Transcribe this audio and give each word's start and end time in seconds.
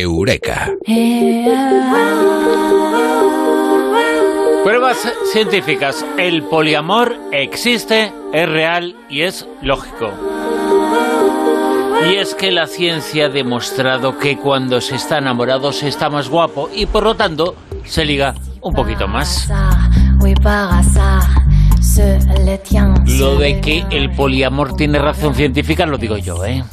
Eureka. 0.00 0.72
Pruebas 4.64 5.12
científicas. 5.32 6.04
El 6.18 6.44
poliamor 6.44 7.16
existe, 7.32 8.12
es 8.32 8.48
real 8.48 8.96
y 9.08 9.22
es 9.22 9.46
lógico. 9.60 10.12
Y 12.10 12.16
es 12.16 12.34
que 12.34 12.50
la 12.50 12.66
ciencia 12.66 13.26
ha 13.26 13.28
demostrado 13.28 14.18
que 14.18 14.36
cuando 14.36 14.80
se 14.80 14.96
está 14.96 15.18
enamorado 15.18 15.72
se 15.72 15.88
está 15.88 16.08
más 16.10 16.28
guapo 16.28 16.70
y 16.74 16.86
por 16.86 17.04
lo 17.04 17.14
tanto 17.14 17.54
se 17.84 18.04
liga 18.04 18.34
un 18.60 18.74
poquito 18.74 19.06
más. 19.06 19.48
Lo 23.18 23.36
de 23.36 23.60
que 23.60 23.84
el 23.90 24.10
poliamor 24.10 24.74
tiene 24.76 24.98
razón 24.98 25.34
científica 25.34 25.84
lo 25.86 25.98
digo 25.98 26.16
yo, 26.16 26.44
¿eh? 26.44 26.64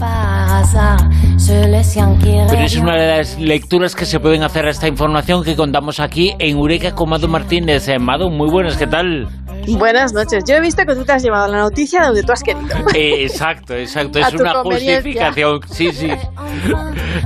Pero 2.49 2.63
es 2.63 2.75
una 2.75 2.95
de 2.95 3.07
las 3.17 3.39
lecturas 3.39 3.95
que 3.95 4.05
se 4.05 4.19
pueden 4.19 4.43
hacer 4.43 4.65
a 4.65 4.69
esta 4.69 4.87
información 4.87 5.43
que 5.43 5.55
contamos 5.55 5.99
aquí 5.99 6.33
en 6.37 6.57
Eureka 6.57 6.93
con 6.93 7.09
Mado 7.09 7.27
Martínez. 7.27 7.87
Eh, 7.87 7.97
Mado, 7.97 8.29
muy 8.29 8.49
buenas, 8.49 8.77
¿qué 8.77 8.87
tal? 8.87 9.27
Buenas 9.67 10.13
noches. 10.13 10.43
Yo 10.47 10.55
he 10.55 10.61
visto 10.61 10.83
que 10.85 10.95
tú 10.95 11.05
te 11.05 11.11
has 11.11 11.23
llevado 11.23 11.51
la 11.51 11.59
noticia 11.59 12.03
donde 12.03 12.23
tú 12.23 12.31
has 12.31 12.43
querido. 12.43 12.67
Eh, 12.93 13.23
exacto, 13.23 13.73
exacto. 13.73 14.19
Es 14.29 14.33
una 14.33 14.55
justificación. 14.55 15.59
Sí, 15.69 15.91
sí. 15.91 16.09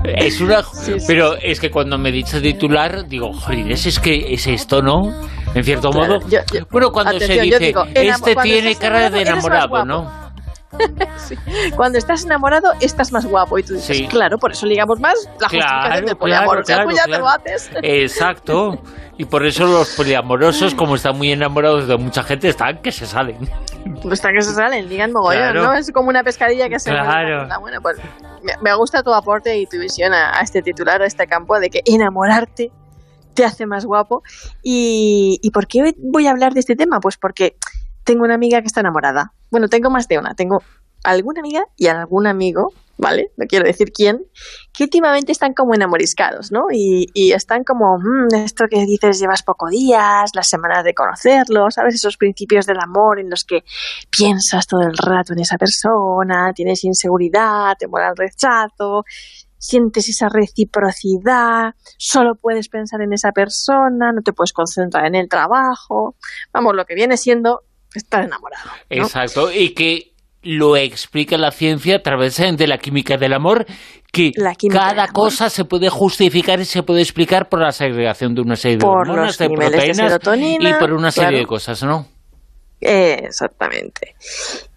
Es 0.04 0.42
una. 0.42 0.62
Pero 1.08 1.36
es 1.38 1.60
que 1.60 1.70
cuando 1.72 1.98
me 1.98 2.12
dice 2.12 2.40
titular, 2.42 3.08
digo, 3.08 3.34
jolines, 3.34 3.86
es 3.86 4.00
que 4.00 4.34
es 4.34 4.48
esto, 4.48 4.82
¿no? 4.82 5.02
En 5.56 5.64
cierto 5.64 5.92
modo. 5.92 6.20
bueno, 6.72 6.92
cuando 6.92 7.20
se 7.20 7.42
dice, 7.42 7.74
este 7.94 8.36
tiene 8.36 8.76
cara 8.76 9.10
de 9.10 9.22
enamorado, 9.22 9.86
¿no? 9.86 10.23
Cuando 11.76 11.98
estás 11.98 12.26
enamorado, 12.26 12.72
estás 12.80 13.12
más 13.12 13.26
guapo. 13.26 13.58
Y 13.58 13.64
tú 13.64 13.74
dices, 13.74 14.08
claro, 14.10 14.38
por 14.38 14.52
eso 14.52 14.66
ligamos 14.66 15.00
más 15.00 15.16
la 15.40 15.50
justificación 15.50 16.06
del 16.06 16.18
poliamor. 16.18 16.64
Claro, 16.64 16.92
ya 16.92 17.06
te 17.06 17.18
lo 17.18 17.28
haces. 17.28 17.70
Exacto. 17.82 18.82
Y 19.18 19.26
por 19.26 19.46
eso 19.46 19.66
los 19.66 19.96
poliamorosos, 19.96 20.74
como 20.74 20.96
están 20.96 21.18
muy 21.18 21.32
enamorados 21.32 21.88
de 21.88 21.98
mucha 21.98 22.24
gente, 22.24 22.50
están 22.50 22.82
que 22.82 22.92
se 22.92 23.06
salen. 23.06 23.48
Pues 24.02 24.14
están 24.14 24.34
que 24.34 24.42
se 24.42 24.54
salen, 24.54 24.90
digan 24.90 25.12
mogollón, 25.12 25.56
¿no? 25.56 25.74
Es 25.74 25.92
como 25.92 26.10
una 26.10 26.24
pescadilla 26.24 26.68
que 26.68 26.80
se 26.80 26.90
claro. 26.90 27.48
Bueno, 27.62 27.80
pues 27.82 27.98
me, 28.62 28.76
gusta 28.76 29.04
tu 29.04 29.14
aporte 29.14 29.58
y 29.58 29.68
tu 29.68 29.78
visión 29.80 30.14
a, 30.14 30.42
este 30.42 30.62
titular, 30.62 31.02
a 31.02 31.06
este 31.06 31.28
campo, 31.28 31.60
de 31.60 31.70
que 31.70 31.82
enamorarte 31.86 32.72
te 33.36 33.46
hace 33.46 33.68
más 33.68 33.86
guapo. 33.86 34.24
¿Y, 34.64 35.40
¿Y 35.44 35.52
por 35.52 35.68
qué 35.68 35.94
voy 35.98 36.28
a 36.28 36.32
hablar 36.32 36.54
de 36.54 36.62
este 36.62 36.76
tema? 36.76 37.00
Pues 37.00 37.18
porque 37.18 37.56
tengo 38.04 38.24
una 38.24 38.36
amiga 38.36 38.62
que 38.62 38.68
está 38.68 38.82
enamorada. 38.82 39.34
Bueno, 39.52 39.68
tengo 39.68 39.90
más 39.90 40.08
de 40.08 40.20
una. 40.20 40.36
Tengo 40.36 40.62
alguna 41.04 41.42
amiga 41.42 41.66
y 41.76 41.88
algún 41.88 42.28
amigo, 42.28 42.74
¿vale? 42.98 43.32
No 43.38 43.46
quiero 43.48 43.66
decir 43.66 43.92
quién, 43.92 44.26
que 44.74 44.84
últimamente 44.84 45.32
están 45.32 45.54
como 45.54 45.76
enamoriscados, 45.76 46.52
¿no? 46.52 46.68
Y, 46.72 47.32
están 47.34 47.64
como, 47.64 47.98
mmm, 47.98 48.34
esto 48.36 48.66
que 48.70 48.86
dices 48.86 49.20
llevas 49.20 49.44
poco 49.44 49.68
días, 49.70 50.32
las 50.34 50.48
semanas 50.48 50.84
de 50.84 50.94
conocerlo, 50.94 51.70
¿sabes? 51.72 51.96
Esos 51.96 52.18
principios 52.18 52.66
del 52.66 52.80
amor 52.80 53.20
en 53.20 53.30
los 53.30 53.44
que 53.44 53.64
piensas 54.10 54.68
todo 54.68 54.82
el 54.82 54.98
rato 54.98 55.34
en 55.34 55.40
esa 55.40 55.58
persona, 55.58 56.52
tienes 56.54 56.84
inseguridad, 56.84 57.76
te 57.78 57.88
mola 57.88 58.10
el 58.10 58.18
rechazo, 58.18 59.04
sientes 59.58 60.10
esa 60.10 60.28
reciprocidad, 60.30 61.74
solo 61.98 62.36
puedes 62.36 62.70
pensar 62.70 63.02
en 63.02 63.14
esa 63.14 63.32
persona, 63.32 64.12
no 64.14 64.22
te 64.22 64.34
puedes 64.34 64.54
concentrar 64.54 65.06
en 65.06 65.16
el 65.16 65.30
trabajo, 65.30 66.16
vamos, 66.54 66.76
lo 66.76 66.86
que 66.86 66.96
viene 66.96 67.18
siendo 67.18 67.62
estar 68.00 68.24
enamorado. 68.24 68.70
Exacto, 68.90 69.52
y 69.52 69.74
que 69.74 70.14
lo 70.44 70.76
explica 70.76 71.38
la 71.38 71.52
ciencia 71.52 71.98
a 71.98 72.00
través 72.00 72.38
de 72.38 72.68
la 72.68 72.78
química 72.78 73.18
del 73.18 73.34
amor, 73.34 73.66
que 74.12 74.32
cada 74.70 75.08
cosa 75.08 75.50
se 75.50 75.66
puede 75.66 75.90
justificar 75.90 76.60
y 76.60 76.66
se 76.66 76.84
puede 76.84 77.02
explicar 77.02 77.50
por 77.50 77.62
la 77.62 77.72
segregación 77.72 78.36
de 78.36 78.42
una 78.42 78.56
serie 78.56 78.78
de 78.78 78.86
hormonas, 78.86 79.38
de 79.38 79.50
proteínas 79.50 80.20
y 80.60 80.74
por 80.80 80.94
una 80.94 81.12
serie 81.12 81.40
de 81.40 81.46
cosas, 81.46 81.82
¿no? 81.84 82.08
Exactamente. 82.84 84.16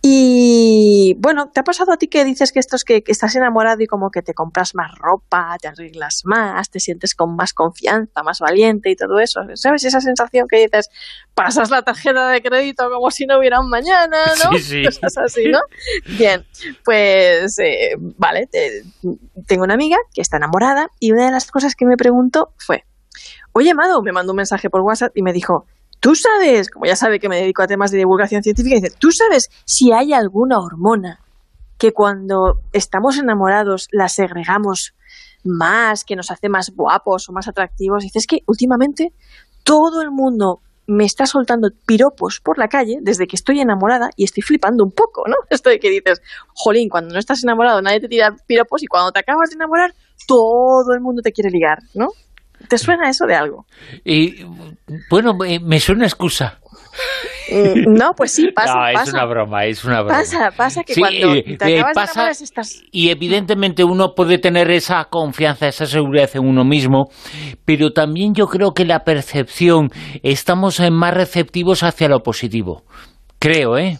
Y 0.02 1.16
bueno, 1.18 1.50
¿te 1.50 1.60
ha 1.60 1.64
pasado 1.64 1.92
a 1.92 1.96
ti 1.96 2.06
que 2.06 2.24
dices 2.24 2.52
que 2.52 2.60
esto 2.60 2.76
es 2.76 2.84
que, 2.84 3.02
estás 3.06 3.34
enamorado 3.34 3.82
y 3.82 3.86
como 3.86 4.10
que 4.10 4.22
te 4.22 4.34
compras 4.34 4.74
más 4.74 4.94
ropa, 4.96 5.56
te 5.60 5.68
arreglas 5.68 6.22
más, 6.24 6.70
te 6.70 6.78
sientes 6.78 7.14
con 7.14 7.34
más 7.34 7.52
confianza, 7.52 8.22
más 8.22 8.38
valiente 8.38 8.90
y 8.90 8.96
todo 8.96 9.18
eso? 9.18 9.40
¿Sabes 9.54 9.84
esa 9.84 10.00
sensación 10.00 10.46
que 10.48 10.58
dices, 10.58 10.90
pasas 11.34 11.70
la 11.70 11.82
tarjeta 11.82 12.28
de 12.28 12.40
crédito 12.40 12.88
como 12.88 13.10
si 13.10 13.26
no 13.26 13.38
hubiera 13.38 13.58
un 13.58 13.68
mañana, 13.68 14.18
¿no? 14.44 14.56
Sí, 14.58 14.62
sí. 14.62 14.82
Estás 14.86 15.18
así, 15.18 15.48
¿no? 15.48 15.58
Bien, 16.16 16.46
pues 16.84 17.58
eh, 17.58 17.96
vale, 17.98 18.48
tengo 19.46 19.64
una 19.64 19.74
amiga 19.74 19.96
que 20.14 20.20
está 20.20 20.36
enamorada 20.36 20.88
y 21.00 21.10
una 21.12 21.26
de 21.26 21.32
las 21.32 21.50
cosas 21.50 21.74
que 21.74 21.84
me 21.84 21.96
preguntó 21.96 22.52
fue, 22.58 22.84
oye, 23.52 23.74
Mado, 23.74 24.02
me 24.02 24.12
mandó 24.12 24.32
un 24.32 24.36
mensaje 24.36 24.70
por 24.70 24.82
WhatsApp 24.82 25.16
y 25.16 25.22
me 25.22 25.32
dijo, 25.32 25.66
tú 26.00 26.14
sabes, 26.14 26.70
como 26.70 26.86
ya 26.86 26.96
sabe 26.96 27.18
que 27.18 27.28
me 27.28 27.36
dedico 27.36 27.62
a 27.62 27.66
temas 27.66 27.90
de 27.90 27.98
divulgación 27.98 28.42
científica, 28.42 28.76
dice, 28.76 28.94
tú 28.98 29.10
sabes 29.12 29.48
si 29.64 29.92
hay 29.92 30.12
alguna 30.12 30.58
hormona 30.58 31.20
que 31.78 31.92
cuando 31.92 32.60
estamos 32.72 33.18
enamorados 33.18 33.88
la 33.92 34.08
segregamos 34.08 34.94
más, 35.44 36.04
que 36.04 36.16
nos 36.16 36.30
hace 36.30 36.48
más 36.48 36.72
guapos 36.74 37.28
o 37.28 37.32
más 37.32 37.48
atractivos. 37.48 38.02
Dices 38.02 38.26
que 38.26 38.38
últimamente 38.46 39.12
todo 39.62 40.02
el 40.02 40.10
mundo 40.10 40.60
me 40.86 41.04
está 41.04 41.26
soltando 41.26 41.70
piropos 41.86 42.40
por 42.40 42.58
la 42.58 42.68
calle 42.68 42.98
desde 43.00 43.26
que 43.26 43.36
estoy 43.36 43.60
enamorada 43.60 44.10
y 44.16 44.24
estoy 44.24 44.42
flipando 44.42 44.84
un 44.84 44.92
poco, 44.92 45.24
¿no? 45.26 45.34
Esto 45.50 45.70
de 45.70 45.78
que 45.78 45.90
dices, 45.90 46.20
jolín, 46.54 46.88
cuando 46.88 47.12
no 47.12 47.18
estás 47.18 47.42
enamorado 47.42 47.82
nadie 47.82 48.00
te 48.00 48.08
tira 48.08 48.36
piropos 48.46 48.82
y 48.82 48.86
cuando 48.86 49.10
te 49.12 49.20
acabas 49.20 49.50
de 49.50 49.56
enamorar 49.56 49.94
todo 50.28 50.94
el 50.94 51.00
mundo 51.00 51.22
te 51.22 51.32
quiere 51.32 51.50
ligar, 51.50 51.78
¿no? 51.94 52.08
¿Te 52.68 52.78
suena 52.78 53.08
eso 53.08 53.26
de 53.26 53.34
algo? 53.34 53.66
Y 54.04 54.44
bueno, 55.10 55.34
me, 55.34 55.80
suena 55.80 56.04
excusa. 56.04 56.58
Mm, 57.50 57.92
no, 57.94 58.12
pues 58.16 58.32
sí, 58.32 58.48
pasa. 58.52 58.74
No, 58.74 59.02
es 59.02 59.12
una 59.12 59.24
broma, 59.26 59.64
es 59.66 59.84
una 59.84 60.00
broma. 60.02 60.18
Pasa, 60.18 60.50
pasa 60.56 60.82
que 60.82 60.94
cuando 60.94 61.34
eh, 61.34 61.56
te 61.58 61.80
acabas 61.80 62.38
de 62.38 62.44
estás... 62.44 62.82
Y 62.90 63.10
evidentemente 63.10 63.84
uno 63.84 64.14
puede 64.16 64.38
tener 64.38 64.70
esa 64.70 65.04
confianza, 65.04 65.68
esa 65.68 65.86
seguridad 65.86 66.30
en 66.34 66.46
uno 66.46 66.64
mismo, 66.64 67.10
pero 67.64 67.92
también 67.92 68.34
yo 68.34 68.46
creo 68.46 68.72
que 68.72 68.84
la 68.84 69.00
percepción, 69.00 69.90
estamos 70.22 70.80
más 70.90 71.14
receptivos 71.14 71.82
hacia 71.82 72.08
lo 72.08 72.20
positivo. 72.20 72.82
Creo, 73.38 73.76
¿eh? 73.78 73.98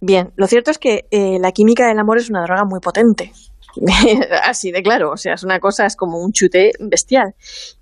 Bien, 0.00 0.30
lo 0.36 0.46
cierto 0.46 0.70
es 0.70 0.78
que 0.78 1.06
eh, 1.10 1.38
la 1.40 1.52
química 1.52 1.88
del 1.88 1.98
amor 1.98 2.18
es 2.18 2.30
una 2.30 2.42
droga 2.42 2.64
muy 2.68 2.80
potente. 2.80 3.32
Así 4.44 4.72
de 4.72 4.82
claro, 4.82 5.12
o 5.12 5.16
sea, 5.16 5.34
es 5.34 5.42
una 5.42 5.60
cosa, 5.60 5.86
es 5.86 5.96
como 5.96 6.18
un 6.18 6.32
chute 6.32 6.72
bestial. 6.80 7.34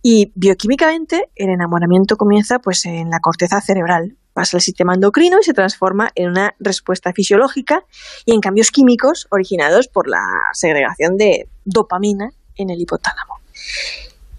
Y 0.03 0.33
bioquímicamente 0.35 1.31
el 1.35 1.51
enamoramiento 1.51 2.17
comienza 2.17 2.59
pues 2.59 2.85
en 2.87 3.11
la 3.11 3.21
corteza 3.21 3.61
cerebral, 3.61 4.17
pasa 4.33 4.57
al 4.57 4.63
sistema 4.63 4.95
endocrino 4.95 5.39
y 5.41 5.45
se 5.45 5.55
transforma 5.55 6.11
en 6.15 6.31
una 6.31 6.55
respuesta 6.59 7.13
fisiológica 7.13 7.85
y 8.25 8.35
en 8.35 8.41
cambios 8.41 8.71
químicos 8.71 9.27
originados 9.31 9.89
por 9.89 10.09
la 10.09 10.25
segregación 10.53 11.17
de 11.17 11.49
dopamina 11.65 12.31
en 12.57 12.71
el 12.71 12.81
hipotálamo. 12.81 13.35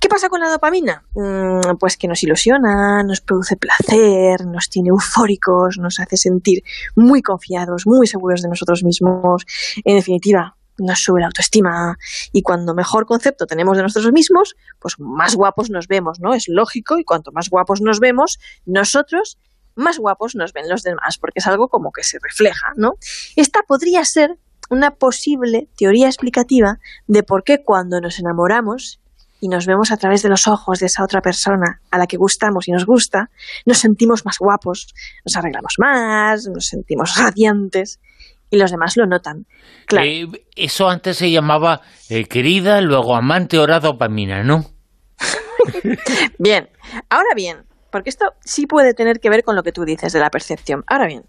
¿Qué 0.05 0.09
pasa 0.09 0.29
con 0.29 0.39
la 0.39 0.49
dopamina? 0.49 1.03
Mm, 1.16 1.77
pues 1.79 1.97
que 1.97 2.07
nos 2.07 2.22
ilusiona, 2.22 3.01
nos 3.01 3.22
produce 3.22 3.55
placer, 3.55 4.45
nos 4.45 4.69
tiene 4.69 4.89
eufóricos, 4.89 5.79
nos 5.79 5.99
hace 5.99 6.16
sentir 6.16 6.63
muy 6.95 7.23
confiados, 7.23 7.87
muy 7.87 8.05
seguros 8.05 8.43
de 8.43 8.49
nosotros 8.49 8.83
mismos. 8.83 9.45
En 9.83 9.95
definitiva, 9.95 10.57
nos 10.77 10.99
sube 10.99 11.21
la 11.21 11.27
autoestima 11.27 11.97
y 12.31 12.41
cuando 12.41 12.73
mejor 12.73 13.05
concepto 13.05 13.45
tenemos 13.45 13.77
de 13.77 13.83
nosotros 13.83 14.11
mismos, 14.11 14.55
pues 14.79 14.95
más 14.99 15.35
guapos 15.35 15.69
nos 15.69 15.87
vemos, 15.87 16.19
¿no? 16.19 16.33
Es 16.33 16.47
lógico 16.47 16.97
y 16.97 17.03
cuanto 17.03 17.31
más 17.31 17.49
guapos 17.49 17.81
nos 17.81 17.99
vemos 17.99 18.39
nosotros, 18.65 19.37
más 19.75 19.99
guapos 19.99 20.35
nos 20.35 20.53
ven 20.53 20.69
los 20.69 20.83
demás, 20.83 21.17
porque 21.17 21.39
es 21.39 21.47
algo 21.47 21.67
como 21.67 21.91
que 21.91 22.03
se 22.03 22.19
refleja, 22.21 22.73
¿no? 22.75 22.93
Esta 23.35 23.61
podría 23.63 24.03
ser 24.05 24.37
una 24.69 24.91
posible 24.91 25.69
teoría 25.77 26.07
explicativa 26.07 26.79
de 27.07 27.23
por 27.23 27.43
qué 27.43 27.63
cuando 27.63 28.01
nos 28.01 28.19
enamoramos 28.19 28.99
y 29.39 29.47
nos 29.47 29.67
vemos 29.67 29.91
a 29.91 29.97
través 29.97 30.23
de 30.23 30.29
los 30.29 30.47
ojos 30.47 30.79
de 30.79 30.87
esa 30.87 31.03
otra 31.03 31.21
persona 31.21 31.81
a 31.91 31.97
la 31.97 32.07
que 32.07 32.17
gustamos 32.17 32.67
y 32.67 32.71
nos 32.71 32.85
gusta, 32.85 33.29
nos 33.66 33.78
sentimos 33.78 34.25
más 34.25 34.37
guapos, 34.39 34.93
nos 35.23 35.35
arreglamos 35.35 35.75
más, 35.78 36.47
nos 36.47 36.67
sentimos 36.67 37.16
radiantes 37.17 37.99
y 38.49 38.57
los 38.57 38.71
demás 38.71 38.97
lo 38.97 39.05
notan. 39.05 39.45
Claro. 39.85 40.07
Eh, 40.07 40.27
eso 40.55 40.89
antes 40.89 41.17
se 41.17 41.31
llamaba 41.31 41.81
eh, 42.09 42.25
querida, 42.25 42.81
luego 42.81 43.15
amante, 43.15 43.57
hora 43.57 43.79
dopamina, 43.79 44.43
¿no? 44.43 44.65
bien, 46.39 46.69
ahora 47.09 47.29
bien, 47.35 47.65
porque 47.91 48.09
esto 48.09 48.33
sí 48.43 48.67
puede 48.67 48.93
tener 48.93 49.19
que 49.19 49.29
ver 49.29 49.43
con 49.43 49.55
lo 49.55 49.63
que 49.63 49.71
tú 49.71 49.85
dices 49.85 50.13
de 50.13 50.19
la 50.19 50.29
percepción. 50.29 50.83
Ahora 50.87 51.07
bien, 51.07 51.23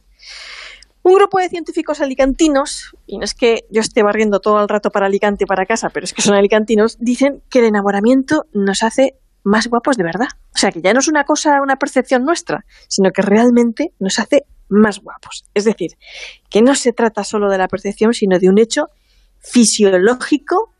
un 1.03 1.15
grupo 1.15 1.39
de 1.39 1.49
científicos 1.49 2.01
alicantinos, 2.01 2.97
y 3.07 3.19
no 3.19 3.25
es 3.25 3.35
que 3.35 3.65
yo 3.71 3.81
esté 3.81 4.03
barriendo 4.03 4.41
todo 4.41 4.61
el 4.61 4.69
rato 4.69 4.91
para 4.91 5.07
Alicante 5.07 5.45
y 5.45 5.47
para 5.47 5.65
casa, 5.65 5.89
pero 5.91 6.03
es 6.03 6.13
que 6.13 6.21
son 6.21 6.35
alicantinos, 6.35 6.97
dicen 6.99 7.43
que 7.49 7.61
el 7.61 7.67
enamoramiento 7.67 8.47
nos 8.53 8.83
hace 8.83 9.15
más 9.47 9.69
guapos 9.69 9.97
de 9.97 10.03
verdad. 10.03 10.29
O 10.55 10.59
sea, 10.59 10.73
que 10.73 10.83
ya 10.83 10.93
no 10.93 10.99
es 10.99 11.09
una 11.09 11.25
cosa, 11.25 11.63
una 11.63 11.77
percepción 11.77 12.25
nuestra, 12.25 12.65
sino 12.89 13.11
que 13.13 13.23
realmente 13.23 13.93
nos 14.01 14.19
hace 14.19 14.43
más 14.69 14.99
guapos. 14.99 15.45
Es 15.55 15.65
decir, 15.65 15.93
que 16.51 16.63
no 16.63 16.75
se 16.75 16.93
trata 16.93 17.23
solo 17.23 17.49
de 17.49 17.57
la 17.57 17.69
percepción, 17.69 18.13
sino 18.13 18.39
de 18.41 18.49
un 18.49 18.59
hecho 18.59 18.89
fisiológico 19.39 20.73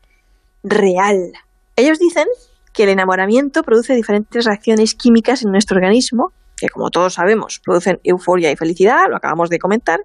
real. 0.65 1.33
Ellos 1.77 2.01
dicen 2.01 2.27
que 2.73 2.83
el 2.83 2.89
enamoramiento 2.89 3.63
produce 3.63 3.95
diferentes 3.95 4.45
reacciones 4.45 4.95
químicas 4.95 5.45
en 5.45 5.53
nuestro 5.53 5.77
organismo, 5.77 6.33
que 6.57 6.69
como 6.69 6.91
todos 6.91 7.15
sabemos 7.15 7.61
producen 7.65 8.01
euforia 8.03 8.51
y 8.51 8.57
felicidad, 8.57 9.05
lo 9.09 9.17
acabamos 9.17 9.49
de 9.49 9.59
comentar, 9.59 10.01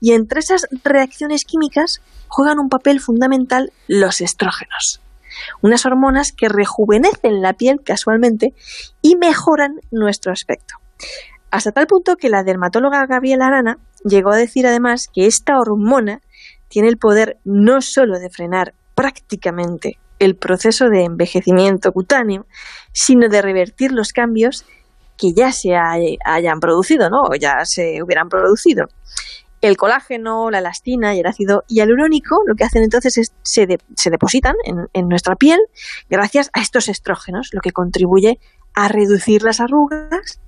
y 0.00 0.12
entre 0.12 0.40
esas 0.40 0.66
reacciones 0.84 1.44
químicas 1.44 2.00
juegan 2.28 2.58
un 2.60 2.70
papel 2.70 3.00
fundamental 3.00 3.72
los 3.88 4.20
estrógenos, 4.22 5.02
unas 5.62 5.86
hormonas 5.86 6.32
que 6.32 6.48
rejuvenecen 6.48 7.42
la 7.42 7.54
piel 7.54 7.80
casualmente 7.84 8.54
y 9.02 9.16
mejoran 9.16 9.80
nuestro 9.90 10.32
aspecto. 10.32 10.74
Hasta 11.50 11.72
tal 11.72 11.86
punto 11.86 12.16
que 12.16 12.28
la 12.28 12.42
dermatóloga 12.42 13.06
Gabriela 13.06 13.46
Arana 13.46 13.78
llegó 14.04 14.30
a 14.30 14.36
decir 14.36 14.66
además 14.66 15.08
que 15.12 15.26
esta 15.26 15.58
hormona 15.58 16.20
tiene 16.68 16.88
el 16.88 16.98
poder 16.98 17.38
no 17.44 17.80
solo 17.80 18.18
de 18.18 18.30
frenar 18.30 18.74
prácticamente 18.94 19.98
el 20.18 20.36
proceso 20.36 20.88
de 20.88 21.04
envejecimiento 21.04 21.92
cutáneo, 21.92 22.46
sino 22.92 23.28
de 23.28 23.42
revertir 23.42 23.92
los 23.92 24.12
cambios 24.12 24.64
que 25.16 25.32
ya 25.34 25.52
se 25.52 25.74
hayan 25.76 26.60
producido, 26.60 27.08
¿no? 27.10 27.22
O 27.22 27.34
ya 27.34 27.64
se 27.64 28.02
hubieran 28.02 28.28
producido. 28.28 28.86
El 29.60 29.76
colágeno, 29.76 30.50
la 30.50 30.58
elastina 30.58 31.14
y 31.14 31.20
el 31.20 31.26
ácido 31.26 31.64
hialurónico 31.68 32.42
lo 32.46 32.54
que 32.54 32.64
hacen 32.64 32.82
entonces 32.82 33.18
es 33.18 33.32
se, 33.42 33.66
se 33.94 34.10
depositan 34.10 34.54
en, 34.64 34.86
en 34.92 35.08
nuestra 35.08 35.34
piel 35.36 35.60
gracias 36.10 36.50
a 36.52 36.60
estos 36.60 36.88
estrógenos, 36.88 37.50
lo 37.52 37.60
que 37.60 37.72
contribuye 37.72 38.38
a 38.74 38.88
reducir 38.88 39.42
las 39.42 39.60
arrugas, 39.60 40.40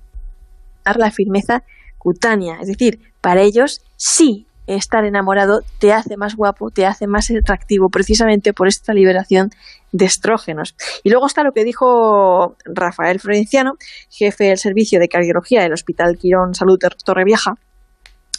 a 0.85 0.97
la 0.97 1.11
firmeza 1.11 1.63
cutánea. 1.97 2.59
Es 2.61 2.67
decir, 2.67 2.99
para 3.21 3.41
ellos 3.41 3.81
sí 3.97 4.47
estar 4.75 5.03
enamorado 5.03 5.61
te 5.79 5.93
hace 5.93 6.15
más 6.15 6.35
guapo, 6.35 6.69
te 6.69 6.85
hace 6.85 7.07
más 7.07 7.31
atractivo, 7.31 7.89
precisamente 7.89 8.53
por 8.53 8.67
esta 8.67 8.93
liberación 8.93 9.49
de 9.91 10.05
estrógenos. 10.05 10.75
Y 11.03 11.09
luego 11.09 11.25
está 11.25 11.43
lo 11.43 11.51
que 11.51 11.63
dijo 11.63 12.55
Rafael 12.65 13.19
Florenciano, 13.19 13.73
jefe 14.09 14.45
del 14.45 14.57
servicio 14.57 14.99
de 14.99 15.07
cardiología 15.07 15.63
del 15.63 15.73
Hospital 15.73 16.17
Quirón 16.17 16.53
Salud 16.53 16.77
Torrevieja, 17.03 17.55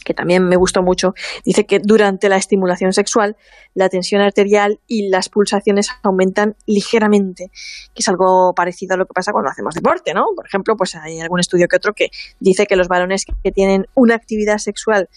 que 0.03 0.13
también 0.13 0.47
me 0.47 0.55
gustó 0.55 0.81
mucho, 0.81 1.13
dice 1.45 1.65
que 1.65 1.79
durante 1.79 2.29
la 2.29 2.37
estimulación 2.37 2.93
sexual 2.93 3.37
la 3.73 3.89
tensión 3.89 4.21
arterial 4.21 4.79
y 4.87 5.09
las 5.09 5.29
pulsaciones 5.29 5.89
aumentan 6.03 6.55
ligeramente, 6.65 7.49
que 7.93 7.99
es 7.99 8.07
algo 8.07 8.53
parecido 8.53 8.95
a 8.95 8.97
lo 8.97 9.05
que 9.05 9.13
pasa 9.13 9.31
cuando 9.31 9.49
hacemos 9.49 9.75
deporte, 9.75 10.13
¿no? 10.13 10.25
Por 10.35 10.45
ejemplo, 10.45 10.75
pues 10.75 10.95
hay 10.95 11.19
algún 11.19 11.39
estudio 11.39 11.67
que 11.67 11.77
otro 11.77 11.93
que 11.93 12.09
dice 12.39 12.65
que 12.65 12.75
los 12.75 12.87
varones 12.87 13.25
que 13.43 13.51
tienen 13.51 13.87
una 13.95 14.15
actividad 14.15 14.57
sexual 14.57 15.09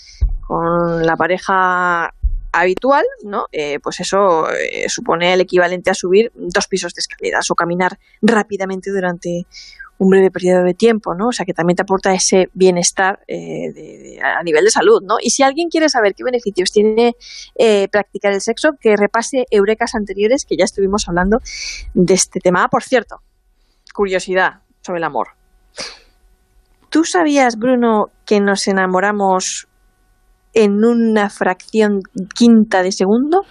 con 0.46 1.04
la 1.04 1.16
pareja 1.16 2.14
habitual, 2.54 3.04
¿no? 3.24 3.46
Eh, 3.52 3.80
pues 3.80 4.00
eso 4.00 4.48
eh, 4.50 4.88
supone 4.88 5.32
el 5.32 5.40
equivalente 5.40 5.90
a 5.90 5.94
subir 5.94 6.30
dos 6.34 6.68
pisos 6.68 6.94
de 6.94 7.00
escaleras 7.00 7.50
o 7.50 7.54
caminar 7.54 7.98
rápidamente 8.22 8.90
durante 8.90 9.46
un 9.98 10.08
breve 10.08 10.30
periodo 10.30 10.64
de 10.64 10.74
tiempo, 10.74 11.14
¿no? 11.14 11.28
O 11.28 11.32
sea, 11.32 11.46
que 11.46 11.52
también 11.52 11.76
te 11.76 11.82
aporta 11.82 12.12
ese 12.12 12.48
bienestar 12.52 13.20
eh, 13.28 14.18
a 14.22 14.42
nivel 14.42 14.64
de 14.64 14.70
salud, 14.70 15.00
¿no? 15.06 15.16
Y 15.20 15.30
si 15.30 15.42
alguien 15.42 15.68
quiere 15.68 15.88
saber 15.88 16.14
qué 16.16 16.24
beneficios 16.24 16.70
tiene 16.72 17.12
eh, 17.56 17.88
practicar 17.88 18.32
el 18.32 18.40
sexo, 18.40 18.70
que 18.80 18.96
repase 18.96 19.44
eurecas 19.50 19.94
anteriores, 19.94 20.44
que 20.44 20.56
ya 20.56 20.64
estuvimos 20.64 21.04
hablando 21.08 21.38
de 21.94 22.14
este 22.14 22.40
tema. 22.40 22.64
Ah, 22.64 22.68
por 22.68 22.82
cierto, 22.82 23.18
curiosidad 23.94 24.62
sobre 24.80 24.98
el 24.98 25.04
amor. 25.04 25.28
¿Tú 26.90 27.04
sabías, 27.04 27.56
Bruno, 27.56 28.06
que 28.24 28.40
nos 28.40 28.66
enamoramos 28.68 29.66
en 30.52 30.84
una 30.84 31.28
fracción 31.28 32.00
quinta 32.34 32.82
de 32.82 32.92
segundo? 32.92 33.42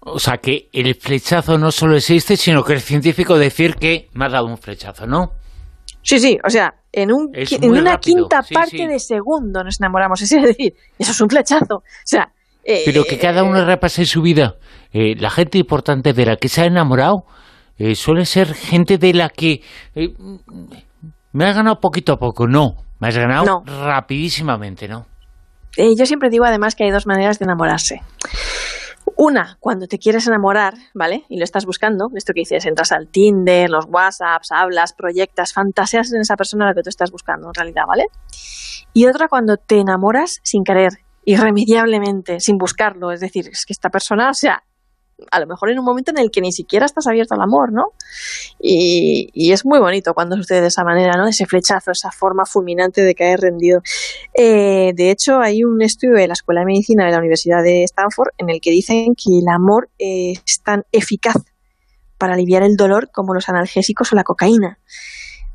O 0.00 0.18
sea, 0.18 0.38
que 0.38 0.68
el 0.72 0.94
flechazo 0.94 1.56
no 1.56 1.70
solo 1.70 1.96
existe, 1.96 2.36
sino 2.36 2.62
que 2.62 2.74
el 2.74 2.80
científico 2.80 3.38
decir 3.38 3.76
que 3.76 4.08
me 4.12 4.26
ha 4.26 4.28
dado 4.28 4.46
un 4.46 4.58
flechazo, 4.58 5.06
¿no? 5.06 5.30
Sí, 6.04 6.20
sí, 6.20 6.38
o 6.44 6.50
sea, 6.50 6.74
en, 6.92 7.10
un, 7.10 7.30
en 7.34 7.70
una 7.70 7.96
quinta 7.96 8.42
parte 8.42 8.86
de 8.86 8.98
segundo 8.98 9.64
nos 9.64 9.80
enamoramos. 9.80 10.20
Es 10.20 10.30
decir, 10.30 10.74
eso 10.98 11.12
es 11.12 11.20
un 11.20 11.30
flechazo. 11.30 11.76
O 11.76 11.82
sea, 12.04 12.28
eh, 12.62 12.82
Pero 12.84 13.04
que 13.04 13.18
cada 13.18 13.42
uno 13.42 13.64
repase 13.64 14.04
su 14.04 14.20
vida. 14.20 14.56
Eh, 14.92 15.14
la 15.16 15.30
gente 15.30 15.58
importante 15.58 16.12
de 16.12 16.26
la 16.26 16.36
que 16.36 16.48
se 16.48 16.62
ha 16.62 16.66
enamorado 16.66 17.24
eh, 17.78 17.94
suele 17.94 18.26
ser 18.26 18.54
gente 18.54 18.98
de 18.98 19.14
la 19.14 19.30
que 19.30 19.62
me 21.32 21.44
ha 21.46 21.52
ganado 21.52 21.80
poquito 21.80 22.12
a 22.12 22.16
poco. 22.18 22.46
No, 22.46 22.76
me 23.00 23.08
has 23.08 23.16
ganado 23.16 23.62
rapidísimamente, 23.64 24.86
¿no? 24.86 25.06
yo 25.76 26.06
siempre 26.06 26.30
digo 26.30 26.44
además 26.44 26.76
que 26.76 26.84
hay 26.84 26.92
dos 26.92 27.04
maneras 27.04 27.40
de 27.40 27.46
enamorarse. 27.46 28.00
Una, 29.16 29.56
cuando 29.60 29.86
te 29.86 29.98
quieres 29.98 30.26
enamorar, 30.26 30.74
¿vale? 30.92 31.24
Y 31.28 31.38
lo 31.38 31.44
estás 31.44 31.66
buscando, 31.66 32.10
esto 32.14 32.32
que 32.32 32.40
dices, 32.40 32.66
entras 32.66 32.90
al 32.90 33.08
Tinder, 33.08 33.70
los 33.70 33.86
WhatsApps, 33.86 34.50
hablas, 34.50 34.92
proyectas, 34.92 35.52
fantaseas 35.52 36.12
en 36.12 36.20
esa 36.20 36.36
persona 36.36 36.64
a 36.64 36.68
la 36.68 36.74
que 36.74 36.82
tú 36.82 36.88
estás 36.88 37.12
buscando 37.12 37.46
en 37.48 37.54
realidad, 37.54 37.84
¿vale? 37.86 38.06
Y 38.92 39.06
otra 39.06 39.28
cuando 39.28 39.56
te 39.56 39.78
enamoras 39.78 40.40
sin 40.42 40.64
querer, 40.64 40.98
irremediablemente, 41.24 42.40
sin 42.40 42.58
buscarlo, 42.58 43.12
es 43.12 43.20
decir, 43.20 43.48
es 43.48 43.64
que 43.64 43.72
esta 43.72 43.88
persona, 43.88 44.30
o 44.30 44.34
sea, 44.34 44.64
a 45.30 45.40
lo 45.40 45.46
mejor 45.46 45.70
en 45.70 45.78
un 45.78 45.84
momento 45.84 46.10
en 46.10 46.18
el 46.18 46.30
que 46.30 46.40
ni 46.40 46.52
siquiera 46.52 46.86
estás 46.86 47.06
abierto 47.06 47.34
al 47.34 47.42
amor, 47.42 47.72
¿no? 47.72 47.92
Y, 48.58 49.52
es 49.52 49.64
muy 49.64 49.78
bonito 49.78 50.14
cuando 50.14 50.36
sucede 50.36 50.62
de 50.62 50.66
esa 50.68 50.82
manera, 50.82 51.12
¿no? 51.16 51.28
Ese 51.28 51.46
flechazo, 51.46 51.92
esa 51.92 52.10
forma 52.10 52.44
fulminante 52.44 53.02
de 53.02 53.14
caer 53.14 53.40
rendido. 53.40 53.82
Eh, 54.34 54.92
de 54.94 55.10
hecho, 55.10 55.40
hay 55.40 55.62
un 55.62 55.80
estudio 55.82 56.14
de 56.14 56.26
la 56.26 56.32
Escuela 56.32 56.60
de 56.60 56.66
Medicina 56.66 57.04
de 57.04 57.12
la 57.12 57.18
Universidad 57.18 57.62
de 57.62 57.84
Stanford 57.84 58.30
en 58.38 58.50
el 58.50 58.60
que 58.60 58.70
dicen 58.70 59.14
que 59.14 59.38
el 59.38 59.48
amor 59.48 59.90
es 59.98 60.60
tan 60.64 60.84
eficaz 60.90 61.36
para 62.18 62.34
aliviar 62.34 62.62
el 62.62 62.76
dolor 62.76 63.10
como 63.12 63.34
los 63.34 63.48
analgésicos 63.48 64.12
o 64.12 64.16
la 64.16 64.24
cocaína. 64.24 64.78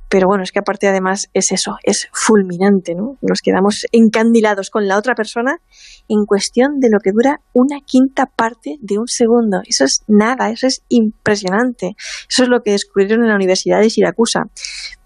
Pero 0.10 0.28
bueno, 0.28 0.44
es 0.44 0.52
que 0.52 0.60
aparte 0.60 0.88
además 0.88 1.30
es 1.34 1.52
eso, 1.52 1.78
es 1.84 2.10
fulminante, 2.12 2.96
¿no? 2.96 3.18
Nos 3.22 3.42
quedamos 3.42 3.86
encandilados 3.92 4.72
con 4.72 4.88
la 4.88 4.98
otra 4.98 5.14
persona 5.14 5.62
en 6.08 6.26
cuestión 6.26 6.80
de 6.80 6.90
lo 6.90 7.00
que 7.00 7.12
dura 7.12 7.42
una 7.54 7.80
quinta 7.86 8.26
parte 8.26 8.78
de 8.82 8.98
un 8.98 9.08
segundo. 9.08 9.62
Eso 9.68 9.86
es 9.86 10.04
nada, 10.08 10.50
eso 10.50 10.66
es 10.66 10.82
impresionante. 10.90 11.96
Eso 12.28 12.44
es 12.44 12.50
lo 12.50 12.64
que 12.64 12.72
descubrieron 12.72 13.22
en 13.22 13.30
la 13.30 13.36
Universidad 13.36 13.82
de 13.82 13.92
Siracusa. 13.92 14.48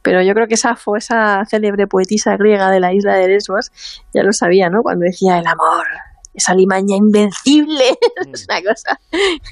Pero 0.02 0.22
yo 0.22 0.34
creo 0.34 0.48
que 0.48 0.56
Safo, 0.56 0.96
esa 0.96 1.44
célebre 1.50 1.86
poetisa 1.88 2.38
griega 2.38 2.72
de 2.72 2.80
la 2.80 2.94
isla 2.94 3.16
de 3.16 3.28
Lesbos, 3.28 3.72
ya 4.14 4.24
lo 4.24 4.32
sabía, 4.32 4.70
¿no? 4.70 4.84
Cuando 4.84 5.04
decía 5.04 5.38
el 5.38 5.48
amor, 5.48 5.86
esa 6.34 6.56
limaña 6.56 6.96
invencible, 6.96 7.98
es 8.34 8.46
una 8.50 8.62
cosa 8.62 9.00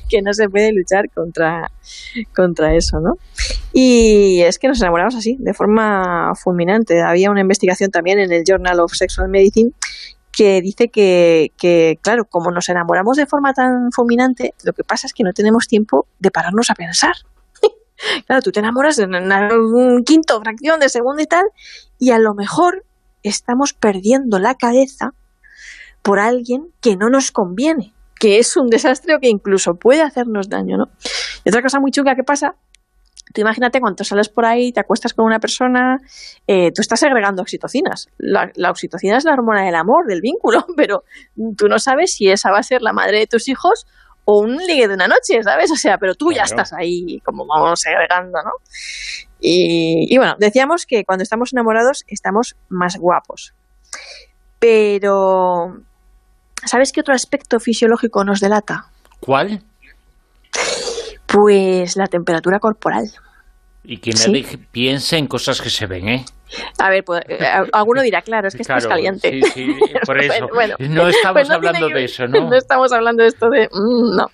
que 0.10 0.22
no 0.22 0.34
se 0.34 0.50
puede 0.50 0.72
luchar 0.72 1.10
contra, 1.10 1.72
contra 2.34 2.74
eso, 2.74 3.00
¿no? 3.02 3.18
Y 3.74 4.42
es 4.42 4.60
que 4.60 4.68
nos 4.68 4.82
enamoramos 4.82 5.16
así, 5.16 5.38
de 5.40 5.54
forma 5.54 6.34
fulminante. 6.36 7.02
Había 7.02 7.32
una 7.32 7.42
investigación 7.42 7.90
también 7.90 8.20
en 8.20 8.32
el 8.32 8.44
Journal 8.46 8.80
of 8.80 8.94
Sexual 8.94 9.30
Medicine 9.30 9.72
que 10.32 10.62
dice 10.62 10.90
que, 10.90 11.52
que, 11.58 12.00
claro, 12.02 12.26
como 12.26 12.52
nos 12.52 12.70
enamoramos 12.70 13.18
de 13.18 13.26
forma 13.26 13.54
tan 13.54 13.92
fulminante, 13.92 14.54
lo 14.64 14.74
que 14.74 14.84
pasa 14.84 15.08
es 15.08 15.14
que 15.14 15.24
no 15.24 15.34
tenemos 15.34 15.68
tiempo 15.68 16.08
de 16.20 16.32
pararnos 16.32 16.70
a 16.70 16.76
pensar. 16.76 17.14
claro, 18.28 18.42
tú 18.42 18.52
te 18.52 18.60
enamoras 18.60 18.98
en 19.00 19.14
un 19.14 20.04
quinto 20.06 20.40
fracción 20.42 20.80
de 20.80 20.90
segundo 20.90 21.22
y 21.22 21.28
tal, 21.28 21.46
y 22.00 22.12
a 22.12 22.20
lo 22.20 22.34
mejor 22.34 22.86
estamos 23.24 23.74
perdiendo 23.74 24.40
la 24.40 24.56
cabeza 24.56 25.12
por 26.02 26.20
alguien 26.20 26.70
que 26.82 26.96
no 26.96 27.10
nos 27.10 27.32
conviene, 27.32 27.94
que 28.20 28.40
es 28.40 28.56
un 28.58 28.68
desastre 28.68 29.16
o 29.16 29.20
que 29.20 29.30
incluso 29.30 29.76
puede 29.76 30.02
hacernos 30.02 30.50
daño, 30.50 30.78
¿no? 30.78 30.86
Y 31.44 31.50
otra 31.50 31.62
cosa 31.62 31.80
muy 31.80 31.92
chunga 31.92 32.16
que 32.16 32.24
pasa 32.24 32.56
Tú 33.34 33.42
imagínate 33.42 33.80
cuando 33.80 34.04
sales 34.04 34.30
por 34.30 34.46
ahí, 34.46 34.72
te 34.72 34.80
acuestas 34.80 35.14
con 35.14 35.26
una 35.26 35.40
persona, 35.40 36.00
eh, 36.48 36.72
tú 36.72 36.82
estás 36.82 37.00
segregando 37.00 37.42
oxitocinas. 37.42 38.10
La, 38.18 38.52
oxitocina 38.70 39.18
es 39.18 39.26
la 39.26 39.34
hormona 39.34 39.64
del 39.64 39.76
amor, 39.76 40.06
del 40.08 40.22
vínculo, 40.22 40.66
pero 40.78 41.04
tú 41.58 41.68
no 41.68 41.80
sabes 41.80 42.14
si 42.14 42.30
esa 42.30 42.52
va 42.52 42.60
a 42.60 42.64
ser 42.64 42.82
la 42.82 42.94
madre 42.94 43.20
de 43.20 43.28
tus 43.28 43.48
hijos 43.48 43.88
o 44.26 44.40
un 44.40 44.58
ligue 44.58 44.88
de 44.88 44.94
una 44.94 45.08
noche, 45.08 45.42
¿sabes? 45.44 45.72
O 45.72 45.76
sea, 45.76 45.98
pero 45.98 46.16
tú 46.16 46.32
ya 46.32 46.44
estás 46.44 46.74
ahí 46.74 47.20
como 47.26 47.46
vamos 47.46 47.80
segregando, 47.80 48.42
¿no? 48.44 48.52
Y, 49.40 50.14
y 50.14 50.18
bueno, 50.18 50.36
decíamos 50.38 50.86
que 50.86 51.04
cuando 51.04 51.24
estamos 51.24 51.54
enamorados 51.54 52.04
estamos 52.08 52.56
más 52.70 52.98
guapos. 52.98 53.54
Pero 54.60 55.82
¿Sabes 56.66 56.92
qué 56.92 57.02
otro 57.02 57.14
aspecto 57.14 57.60
fisiológico 57.60 58.24
nos 58.24 58.40
delata? 58.40 58.86
¿Cuál? 59.20 59.64
Pues 61.32 61.96
la 61.96 62.08
temperatura 62.08 62.60
corporal. 62.60 63.06
Y 63.84 63.98
que 63.98 64.12
nadie 64.12 64.46
piense 64.72 65.18
en 65.18 65.28
cosas 65.28 65.62
que 65.62 65.70
se 65.70 65.88
ven, 65.88 66.08
¿eh? 66.08 66.26
A 66.78 66.90
ver, 66.90 67.04
pues, 67.04 67.22
eh, 67.28 67.40
alguno 67.72 68.02
dirá, 68.02 68.22
claro, 68.22 68.48
es 68.48 68.56
que 68.56 68.62
estás 68.62 68.86
caliente. 68.86 69.30
Sí, 69.32 69.42
sí, 69.42 69.76
por 70.06 70.20
eso. 70.20 70.48
no 70.80 71.08
estamos 71.08 71.50
hablando 71.50 71.88
de 71.88 72.04
eso, 72.04 72.28
¿no? 72.28 72.50
No 72.50 72.56
estamos 72.56 72.92
hablando 72.92 73.24
de 73.24 73.30
esto 73.30 73.50
de... 73.50 73.70
Mm, 73.72 74.18
no. 74.18 74.26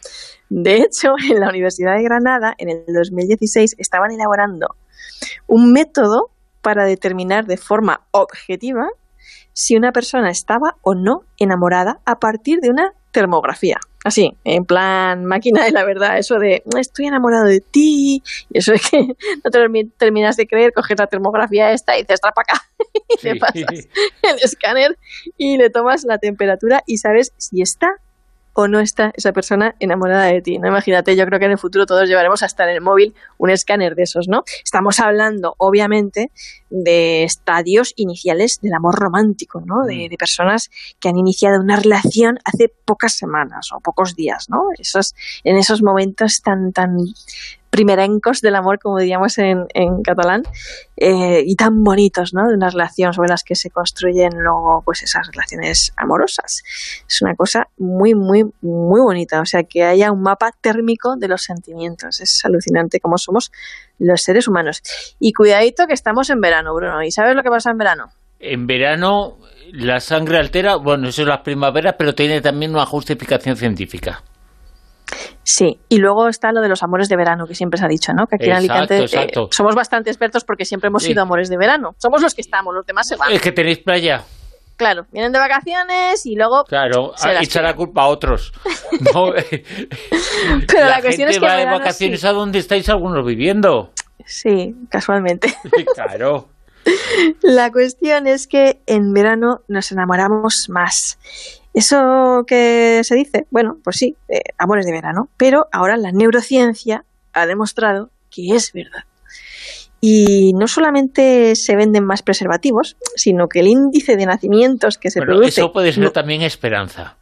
De 0.50 0.78
hecho, 0.78 1.10
en 1.32 1.40
la 1.40 1.50
Universidad 1.50 1.96
de 1.96 2.04
Granada, 2.04 2.56
en 2.58 2.70
el 2.70 2.84
2016, 2.88 3.76
estaban 3.78 4.12
elaborando 4.12 4.68
un 5.48 5.72
método 5.72 6.32
para 6.62 6.86
determinar 6.86 7.46
de 7.46 7.58
forma 7.58 8.02
objetiva 8.12 8.88
si 9.54 9.76
una 9.76 9.92
persona 9.92 10.30
estaba 10.30 10.76
o 10.82 10.94
no 10.94 11.22
enamorada 11.38 12.00
a 12.06 12.16
partir 12.16 12.60
de 12.60 12.70
una 12.70 12.92
termografía. 13.12 13.78
Así, 14.08 14.36
en 14.44 14.66
plan 14.66 15.26
máquina 15.26 15.64
de 15.64 15.72
la 15.72 15.86
verdad, 15.86 16.18
eso 16.18 16.40
de 16.40 16.64
estoy 16.80 17.06
enamorado 17.06 17.46
de 17.46 17.62
ti, 17.62 18.24
y 18.50 18.58
eso 18.58 18.74
es 18.74 18.90
que 18.90 19.00
no 19.44 19.52
te 19.52 19.86
terminas 19.98 20.38
de 20.38 20.48
creer, 20.48 20.74
coges 20.74 20.98
la 21.00 21.08
termografía 21.08 21.72
esta 21.72 21.98
y 21.98 22.02
dices, 22.02 22.22
trapa 22.22 22.42
acá, 22.42 22.62
y 23.10 23.18
te 23.18 23.36
pasas 23.36 23.88
el 24.24 24.36
escáner 24.42 24.98
y 25.38 25.58
le 25.58 25.70
tomas 25.70 26.04
la 26.04 26.18
temperatura 26.18 26.84
y 26.86 26.98
sabes 26.98 27.34
si 27.38 27.62
está 27.62 28.00
o 28.60 28.68
no 28.68 28.80
está 28.80 29.14
esa 29.16 29.34
persona 29.34 29.76
enamorada 29.80 30.26
de 30.26 30.42
ti. 30.42 30.58
¿no? 30.58 30.68
Imagínate, 30.68 31.16
yo 31.16 31.28
creo 31.28 31.38
que 31.38 31.46
en 31.46 31.52
el 31.52 31.60
futuro 31.60 31.86
todos 31.86 32.10
llevaremos 32.10 32.42
hasta 32.42 32.64
en 32.64 32.72
el 32.72 32.82
móvil 32.82 33.14
un 33.38 33.52
escáner 33.52 33.94
de 33.94 34.02
esos, 34.02 34.28
¿no? 34.28 34.44
Estamos 34.64 35.00
hablando, 35.00 35.54
obviamente, 35.60 36.32
de 36.72 37.24
estadios 37.24 37.94
iniciales 37.98 38.58
del 38.60 38.74
amor 38.74 38.96
romántico, 38.96 39.62
¿no? 39.64 39.86
De, 39.86 40.08
mm. 40.08 40.10
de, 40.10 40.18
personas 40.18 40.72
que 41.00 41.08
han 41.08 41.18
iniciado 41.18 41.62
una 41.62 41.76
relación 41.76 42.40
hace 42.46 42.74
pocas 42.84 43.14
semanas 43.14 43.70
o 43.72 43.80
pocos 43.80 44.16
días, 44.16 44.50
¿no? 44.50 44.64
Esos, 44.80 45.14
en 45.44 45.56
esos 45.56 45.84
momentos 45.84 46.42
tan, 46.42 46.74
tan 46.74 46.98
primerencos 47.70 48.42
del 48.42 48.56
amor, 48.56 48.80
como 48.80 49.00
diríamos 49.00 49.38
en, 49.38 49.66
en 49.74 50.02
catalán, 50.02 50.44
eh, 50.96 51.44
y 51.46 51.56
tan 51.56 51.84
bonitos, 51.84 52.34
¿no? 52.34 52.48
De 52.48 52.56
una 52.56 52.70
relación 52.70 53.14
sobre 53.14 53.30
las 53.30 53.44
que 53.44 53.56
se 53.56 53.70
construyen 53.70 54.32
luego, 54.36 54.82
pues, 54.84 55.04
esas 55.04 55.28
relaciones 55.28 55.94
amorosas. 55.96 56.64
Es 57.08 57.22
una 57.22 57.36
cosa 57.36 57.68
muy, 57.78 58.16
muy, 58.16 58.44
muy 58.62 59.02
bonita. 59.02 59.42
O 59.42 59.46
sea, 59.46 59.64
que 59.64 59.84
haya 59.84 60.12
un 60.12 60.22
mapa 60.22 60.52
térmico 60.60 61.16
de 61.18 61.28
los 61.28 61.44
sentimientos. 61.44 62.20
Es 62.22 62.44
alucinante 62.46 63.00
cómo 63.00 63.18
somos 63.18 63.52
los 64.00 64.22
seres 64.22 64.48
humanos. 64.48 64.82
Y 65.20 65.34
cuidadito 65.34 65.88
que 65.88 65.94
estamos 65.94 66.30
en 66.30 66.42
verano, 66.42 66.74
Bruno. 66.74 67.04
¿Y 67.04 67.12
sabes 67.12 67.36
lo 67.36 67.44
que 67.44 67.50
pasa 67.50 67.72
en 67.72 67.78
verano? 67.78 68.10
En 68.40 68.68
verano 68.68 69.38
la 69.74 70.00
sangre 70.00 70.38
altera, 70.38 70.76
bueno, 70.76 71.10
eso 71.10 71.24
es 71.24 71.28
las 71.28 71.42
primaveras, 71.42 71.96
pero 71.98 72.14
tiene 72.14 72.42
también 72.42 72.72
una 72.72 72.86
justificación 72.86 73.56
científica. 73.56 74.24
Sí, 75.44 75.80
y 75.90 75.98
luego 75.98 76.28
está 76.28 76.52
lo 76.52 76.62
de 76.62 76.70
los 76.70 76.84
amores 76.84 77.08
de 77.10 77.16
verano, 77.16 77.46
que 77.48 77.56
siempre 77.56 77.78
se 77.80 77.86
ha 77.86 77.88
dicho, 77.88 78.12
¿no? 78.14 78.28
Que 78.28 78.36
aquí 78.36 78.50
en 78.50 78.58
Alicante 78.58 79.04
eh, 79.04 79.32
somos 79.52 79.76
bastante 79.76 80.10
expertos 80.10 80.44
porque 80.44 80.66
siempre 80.66 80.90
hemos 80.90 81.04
sido 81.04 81.22
amores 81.22 81.50
de 81.50 81.58
verano. 81.58 81.92
Somos 81.98 82.22
los 82.22 82.36
que 82.36 82.42
estamos, 82.42 82.74
los 82.74 82.86
demás 82.86 83.08
se 83.08 83.16
van. 83.16 83.32
Es 83.32 83.42
que 83.42 83.52
tenéis 83.52 83.80
playa. 83.80 84.24
Claro, 84.78 85.08
vienen 85.12 85.32
de 85.32 85.40
vacaciones 85.40 86.26
y 86.26 86.36
luego... 86.36 86.64
Claro, 86.66 87.14
echar 87.42 87.64
la 87.64 87.74
culpa 87.74 88.04
a 88.04 88.08
otros. 88.08 88.54
Pero 90.68 90.86
la, 90.86 91.02
cuestión 91.02 91.30
es 91.30 91.40
que... 91.40 91.46
va 91.46 91.56
de 91.56 91.66
vacaciones 91.66 92.24
a 92.24 92.32
donde 92.32 92.60
estáis 92.60 92.88
algunos 92.90 93.26
viviendo. 93.26 93.92
Sí, 94.26 94.76
casualmente. 94.90 95.56
claro. 95.96 96.50
La 97.42 97.72
cuestión 97.72 98.28
es 98.28 98.48
que 98.48 98.80
en 98.86 99.14
verano 99.14 99.62
nos 99.68 99.92
enamoramos 99.92 100.68
más. 100.70 101.18
¿Eso 101.78 102.44
que 102.48 103.02
se 103.04 103.14
dice? 103.14 103.46
Bueno, 103.52 103.78
pues 103.84 103.98
sí, 103.98 104.16
eh, 104.30 104.40
amores 104.58 104.88
de 104.88 104.92
verano. 104.92 105.30
Pero 105.38 105.68
ahora 105.72 105.96
la 105.96 106.12
neurociencia 106.12 107.06
ha 107.34 107.46
demostrado 107.46 108.10
que 108.32 108.56
es 108.56 108.74
verdad. 108.74 109.04
Y 110.02 110.54
no 110.54 110.68
solamente 110.68 111.56
se 111.56 111.76
venden 111.76 112.04
más 112.04 112.24
preservativos, 112.24 112.98
sino 113.16 113.48
que 113.48 113.60
el 113.60 113.68
índice 113.68 114.16
de 114.16 114.26
nacimientos 114.26 114.98
que 114.98 115.12
se 115.12 115.20
bueno, 115.20 115.34
produce... 115.34 115.62
Eso 115.62 115.72
puede 115.72 115.94
ser 115.94 116.10
también 116.10 116.42
esperanza. 116.42 117.16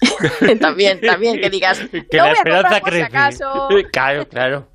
también, 0.58 1.02
también, 1.02 1.38
que 1.38 1.50
digas, 1.50 1.78
que 2.10 2.16
la 2.16 2.32
esperanza 2.32 2.80
crece. 2.80 3.10
Claro, 3.92 4.28
claro. 4.28 4.68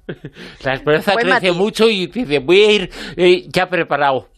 La 0.63 0.75
esperanza 0.75 1.15
crece 1.15 1.51
mucho 1.51 1.89
y 1.89 2.05
dice, 2.05 2.37
voy 2.37 2.61
a 2.61 2.71
ir 2.71 2.91
eh, 3.17 3.47
ya 3.51 3.67
preparado. 3.67 4.30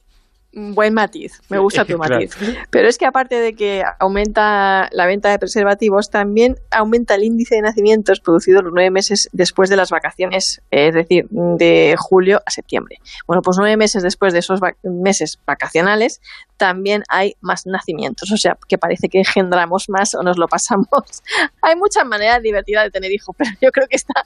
Buen 0.56 0.94
matiz, 0.94 1.42
me 1.50 1.58
gusta 1.58 1.84
tu 1.86 1.98
matiz. 1.98 2.38
Pero 2.70 2.88
es 2.88 3.00
que 3.00 3.08
aparte 3.08 3.40
de 3.40 3.54
que 3.54 3.84
aumenta 4.00 4.88
la 4.92 5.08
venta 5.08 5.32
de 5.32 5.40
preservativos, 5.40 6.12
también 6.12 6.58
aumenta 6.70 7.16
el 7.16 7.24
índice 7.24 7.56
de 7.56 7.62
nacimientos 7.62 8.20
producido 8.20 8.62
los 8.62 8.72
nueve 8.72 8.92
meses 8.92 9.30
después 9.32 9.72
de 9.72 9.78
las 9.78 9.90
vacaciones, 9.90 10.62
es 10.70 10.94
decir, 10.94 11.28
de 11.30 11.96
julio 11.98 12.42
a 12.46 12.52
septiembre. 12.52 12.98
Bueno, 13.26 13.42
pues 13.42 13.58
nueve 13.58 13.78
meses 13.78 14.04
después 14.04 14.32
de 14.32 14.40
esos 14.40 14.60
meses 14.84 15.40
vacacionales, 15.48 16.22
también 16.58 17.04
hay 17.10 17.36
más 17.42 17.66
nacimientos, 17.66 18.32
o 18.32 18.38
sea, 18.38 18.58
que 18.68 18.78
parece 18.78 19.10
que 19.10 19.18
engendramos 19.18 19.90
más 19.90 20.14
o 20.14 20.22
nos 20.22 20.38
lo 20.38 20.48
pasamos. 20.48 20.88
hay 21.62 21.76
muchas 21.76 22.06
maneras 22.06 22.44
divertidas 22.44 22.86
de 22.86 22.92
tener 22.92 23.12
hijos, 23.12 23.36
pero 23.38 23.50
yo 23.60 23.72
creo 23.72 23.88
que 23.88 23.96
está 23.96 24.24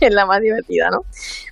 en 0.00 0.14
la 0.14 0.24
más 0.24 0.40
divertida, 0.40 0.88
¿no? 0.90 1.00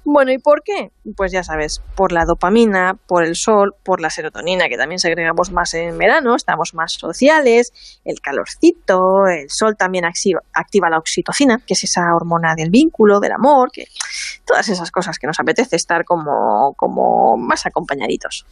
Bueno, 0.04 0.30
¿y 0.30 0.38
por 0.38 0.62
qué? 0.62 0.92
Pues 1.16 1.32
ya 1.32 1.42
sabes, 1.42 1.82
por 1.96 2.12
la 2.12 2.24
dopamina, 2.24 2.96
por 3.06 3.24
el 3.24 3.34
sol, 3.34 3.74
por 3.82 4.00
la 4.00 4.10
serotonina, 4.12 4.69
que 4.69 4.76
también 4.76 4.99
segregamos 4.99 5.50
más 5.50 5.75
en 5.75 5.99
verano, 5.99 6.37
estamos 6.37 6.75
más 6.75 6.92
sociales, 6.92 7.73
el 8.04 8.21
calorcito, 8.21 9.26
el 9.26 9.49
sol 9.49 9.76
también 9.76 10.04
activa, 10.04 10.90
la 10.90 10.99
oxitocina, 10.99 11.59
que 11.66 11.75
es 11.75 11.85
esa 11.85 12.02
hormona 12.14 12.54
del 12.57 12.71
vínculo, 12.71 13.19
del 13.21 13.33
amor, 13.33 13.71
que 13.73 13.87
todas 14.45 14.69
esas 14.69 14.90
cosas 14.90 15.19
que 15.19 15.26
nos 15.26 15.40
apetece 15.40 15.76
estar 15.76 16.04
como, 16.04 16.75
como 16.76 17.37
más 17.37 17.66
acompañaditos. 17.66 18.47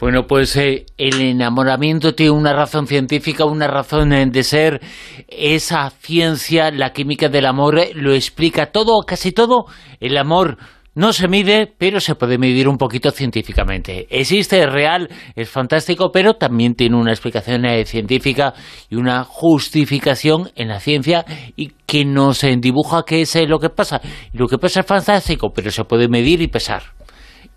Bueno, 0.00 0.26
pues 0.26 0.56
eh, 0.56 0.86
el 0.96 1.20
enamoramiento 1.20 2.14
tiene 2.14 2.32
una 2.32 2.54
razón 2.54 2.86
científica, 2.86 3.44
una 3.44 3.68
razón 3.68 4.08
de 4.08 4.42
ser. 4.42 4.80
Esa 5.28 5.90
ciencia, 5.90 6.70
la 6.70 6.94
química 6.94 7.28
del 7.28 7.44
amor, 7.44 7.78
lo 7.94 8.14
explica 8.14 8.72
todo, 8.72 9.02
casi 9.06 9.32
todo. 9.32 9.66
El 10.00 10.16
amor 10.16 10.56
no 11.00 11.14
se 11.14 11.28
mide, 11.28 11.66
pero 11.66 11.98
se 11.98 12.14
puede 12.14 12.36
medir 12.36 12.68
un 12.68 12.76
poquito 12.76 13.10
científicamente. 13.10 14.06
Existe, 14.10 14.62
es 14.62 14.70
real, 14.70 15.08
es 15.34 15.48
fantástico, 15.48 16.12
pero 16.12 16.34
también 16.34 16.74
tiene 16.74 16.94
una 16.94 17.10
explicación 17.10 17.64
eh, 17.64 17.86
científica 17.86 18.52
y 18.90 18.96
una 18.96 19.24
justificación 19.24 20.50
en 20.56 20.68
la 20.68 20.78
ciencia 20.78 21.24
y 21.56 21.72
que 21.86 22.04
nos 22.04 22.42
dibuja 22.42 23.04
qué 23.06 23.22
es 23.22 23.34
eh, 23.34 23.46
lo 23.46 23.58
que 23.58 23.70
pasa. 23.70 24.02
lo 24.34 24.46
que 24.46 24.58
pasa 24.58 24.80
es 24.80 24.86
fantástico, 24.86 25.54
pero 25.54 25.70
se 25.70 25.84
puede 25.84 26.06
medir 26.06 26.42
y 26.42 26.48
pesar. 26.48 26.82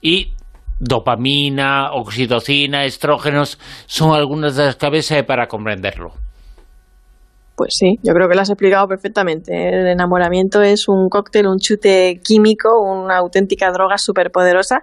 Y 0.02 0.32
dopamina, 0.80 1.92
oxitocina, 1.92 2.86
estrógenos 2.86 3.60
son 3.88 4.16
algunas 4.16 4.56
de 4.56 4.68
las 4.68 4.78
claves 4.78 5.12
eh, 5.12 5.26
para 5.26 5.48
comprenderlo. 5.48 6.14
Pues 7.56 7.76
sí, 7.78 8.00
yo 8.02 8.14
creo 8.14 8.28
que 8.28 8.36
lo 8.36 8.42
has 8.42 8.50
explicado 8.50 8.88
perfectamente. 8.88 9.70
El 9.70 9.88
enamoramiento 9.88 10.62
es 10.64 10.88
un 10.88 11.08
cóctel, 11.08 11.46
un 11.48 11.60
chute 11.60 12.20
químico, 12.24 12.70
una 12.82 13.18
auténtica 13.18 13.72
droga 13.72 14.00
superpoderosa, 14.00 14.82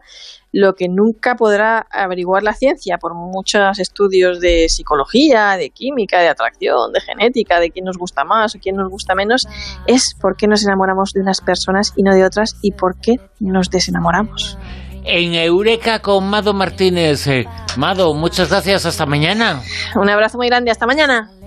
lo 0.53 0.75
que 0.75 0.87
nunca 0.89 1.35
podrá 1.35 1.87
averiguar 1.91 2.45
la 2.45 2.55
ciencia 2.55 2.99
por 2.99 3.15
muchos 3.15 3.81
estudios 3.81 4.39
de 4.39 4.69
psicología, 4.69 5.57
de 5.57 5.71
química, 5.71 6.21
de 6.21 6.29
atracción, 6.29 6.93
de 6.93 7.01
genética, 7.01 7.59
de 7.59 7.71
quién 7.71 7.85
nos 7.85 7.99
gusta 7.99 8.25
más 8.25 8.55
o 8.55 8.59
quién 8.61 8.77
nos 8.77 8.89
gusta 8.89 9.15
menos, 9.17 9.47
es 9.87 10.15
por 10.21 10.37
qué 10.37 10.47
nos 10.47 10.65
enamoramos 10.65 11.11
de 11.13 11.23
unas 11.23 11.41
personas 11.41 11.93
y 11.97 12.05
no 12.05 12.15
de 12.15 12.25
otras 12.25 12.57
y 12.63 12.73
por 12.73 13.01
qué 13.01 13.15
nos 13.41 13.69
desenamoramos. 13.71 14.59
En 15.05 15.35
Eureka 15.35 16.01
con 16.01 16.29
Mado 16.29 16.53
Martínez. 16.53 17.27
Eh, 17.27 17.47
Mado, 17.77 18.13
muchas 18.15 18.51
gracias, 18.51 18.85
hasta 18.87 19.07
mañana. 19.07 19.63
Un 19.97 20.11
abrazo 20.11 20.37
muy 20.37 20.49
grande, 20.49 20.71
hasta 20.71 20.87
mañana. 20.87 21.31